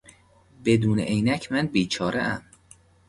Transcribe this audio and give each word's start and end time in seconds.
بدون 0.65 0.99
عینک 0.99 1.51
من 1.51 1.67
بیچارهام. 1.67 2.41